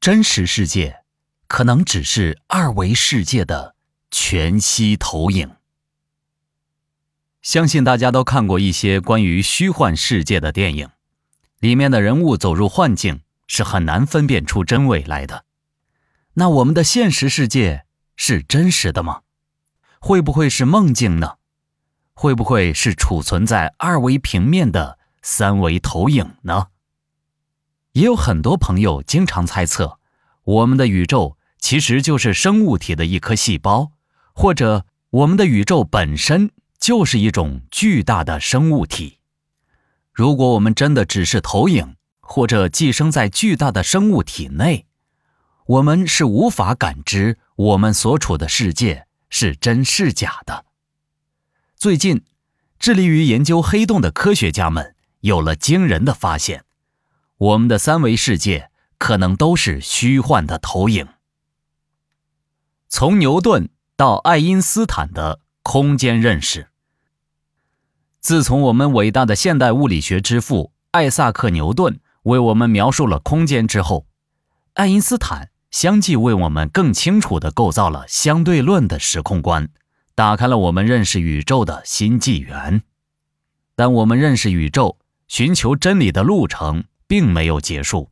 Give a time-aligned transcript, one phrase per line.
[0.00, 1.02] 真实世界
[1.46, 3.74] 可能只是二维世界的
[4.10, 5.56] 全息投影。
[7.42, 10.88] 相信大家都看过一些关于虚幻世界的电影，
[11.58, 15.44] 里面的人物走入幻境是很难分辨出真伪来的。
[16.32, 17.84] 那我们的现实世界
[18.16, 19.20] 是真实的吗？
[20.00, 21.34] 会不会是梦境呢？
[22.14, 26.68] 会不会是储存在二维平面的三维投影呢？
[27.92, 29.98] 也有很多朋友经常猜测，
[30.44, 33.92] 我们的宇宙其实就是生物体的一颗细胞，
[34.32, 39.18] 或者我们的宇宙本身就是一种巨大的生物体。
[40.12, 44.86] 如果我们真的只是投影，或者寄生在巨大的生物体内，
[45.66, 50.64] 我们是无法感知我们所处的世界是真是假的。
[51.74, 52.22] 最近，
[52.78, 56.64] 致力于研究黑洞的科学家们有了惊人的发现。
[57.40, 61.08] 我们的三维世界可能都是虚幻的投影。
[62.86, 66.68] 从牛顿到爱因斯坦的空间认识，
[68.20, 74.06] 自从我们伟大的现代物理学之父艾萨克·牛顿为我们描述了空间之后，
[74.74, 79.70] 爱因斯坦相继为我们更清楚地构造了相对论的时空观，
[80.14, 82.82] 打开了我们认识宇宙的新纪元。
[83.74, 86.84] 但我们认识宇宙、寻求真理的路程。
[87.10, 88.08] 并没有结束。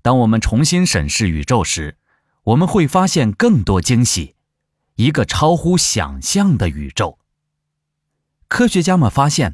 [0.00, 1.98] 当我们重新审视宇宙时，
[2.42, 4.34] 我们会发现更多惊喜，
[4.94, 7.18] 一个超乎想象的宇宙。
[8.48, 9.52] 科学家们发现，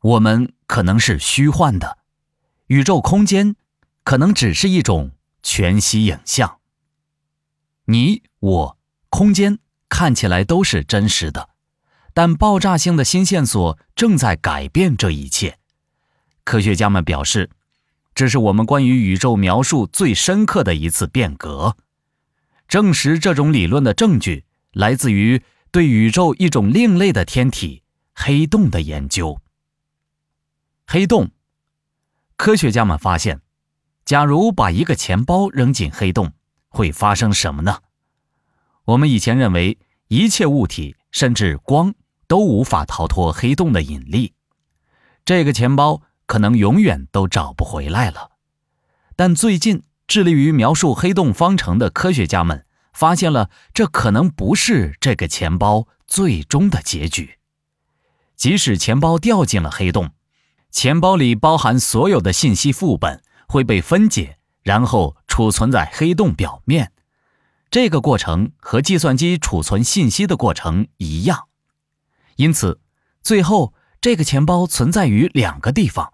[0.00, 1.98] 我们可能是虚幻的，
[2.68, 3.56] 宇宙空间
[4.04, 5.10] 可能只是一种
[5.42, 6.60] 全息影像。
[7.84, 8.78] 你我
[9.10, 9.58] 空间
[9.90, 11.50] 看起来都是真实的，
[12.14, 15.58] 但爆炸性的新线索正在改变这一切。
[16.42, 17.50] 科学家们表示。
[18.16, 21.76] 这是我们关于宇宙描述最深刻的一次变革。
[22.66, 27.82] 证实这种理论的证据来自于对宇宙一种另类的天体——
[28.16, 29.38] 黑洞的研究。
[30.86, 31.30] 黑洞，
[32.38, 33.42] 科学家们发现，
[34.06, 36.32] 假如把一个钱包扔进黑洞，
[36.68, 37.80] 会发生什么呢？
[38.86, 41.92] 我们以前认为一切物体，甚至光，
[42.26, 44.32] 都无法逃脱黑洞的引力。
[45.26, 46.00] 这个钱包。
[46.26, 48.32] 可能永远都找不回来了，
[49.14, 57.38] 但最近致力于描述黑洞方程的科学家们发现了，这可能不是这个钱包最终的结局。
[58.36, 60.10] 即使钱包掉进了黑洞，
[60.70, 66.92] 钱包里包含所有的信息副本会被分解，然后储存在黑洞表面。
[67.70, 71.48] 这个过程和计算机储存信息的过程一样，
[72.36, 72.80] 因此
[73.22, 76.12] 最后这个钱包存在于两个地方。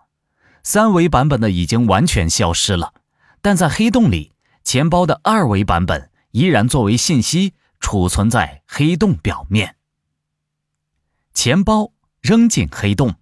[0.62, 2.94] 三维版本的已经完全消失了，
[3.40, 9.76] 但在黑洞里，钱包的二维版本依然作为信息储存在黑洞表面。
[11.34, 13.16] 钱包扔进黑洞，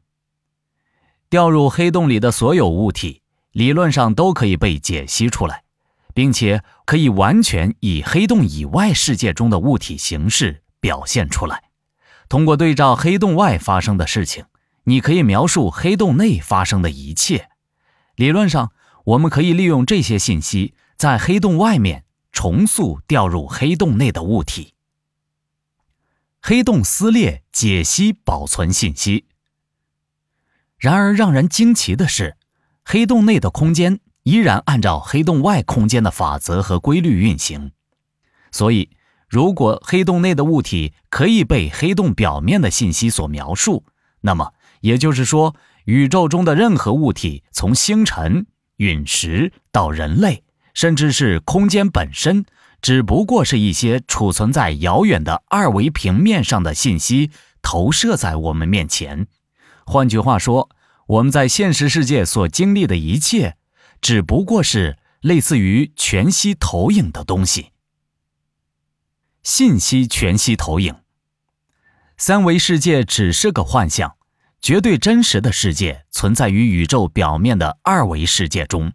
[1.31, 5.65] 掉入黑洞里的所有物体，理论上都可以被解析出来，
[6.13, 11.71] 并且可以完全以黑洞以外世界中的物体形式表现出来。
[12.29, 14.45] 通过对照黑洞外发生的事情。
[14.91, 17.49] 你可以描述黑洞内发生的一切。
[18.17, 18.73] 理论上，
[19.05, 24.75] 我们可以利用这些信息，在黑洞外面重塑掉入黑洞内的物体。
[26.43, 29.27] 黑洞撕裂、解析、保存信息。
[30.77, 32.37] 然而，让人惊奇的是，
[32.85, 37.71] 黑洞内的空间依然按照黑洞外空间的法则和规律运行。
[38.51, 38.91] 所以，
[39.29, 43.85] 如果黑洞内的物体可以被黑洞表面的信息所描述，
[44.23, 44.53] 那么。
[44.81, 45.55] 也就是说，
[45.85, 48.47] 宇宙中的任何物体，从星辰、
[48.77, 52.45] 陨石到人类，甚至是空间本身，
[52.83, 57.31] 只不过是一些储存在遥远的二维平面上的信息
[57.63, 59.27] 投射在我们面前。
[59.85, 60.71] 换句话说，
[61.07, 63.57] 我们在现实世界所经历的一切，
[64.01, 67.73] 只不过是类似于全息投影的东西。
[69.43, 70.95] 信息全息投影，
[72.17, 74.17] 三维世界只是个幻象。
[74.63, 78.93] 绝对真实的世界存在于宇宙表面的二维世界中，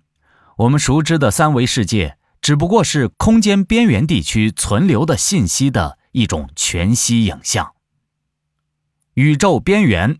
[0.58, 7.74] 我们熟知的三维世界只不过是空间边缘地区存留的信息的一种全息影像。
[9.16, 10.20] 宇宙边缘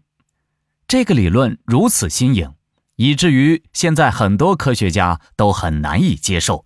[0.88, 2.54] 这个理论如此新颖，
[2.96, 6.66] 以至于现在很多科学家都很难以接受。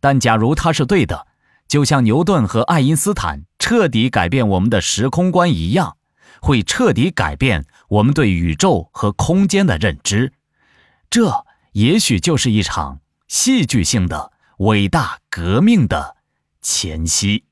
[0.00, 1.26] 但假如它是对的，
[1.66, 5.97] 就像牛顿和爱因斯坦彻底改变我们的时空观一样。
[6.40, 10.32] 会彻底改变我们对宇宙和空间的认知，
[11.10, 16.16] 这也许就是一场戏剧性的伟大革命的
[16.62, 17.44] 前夕。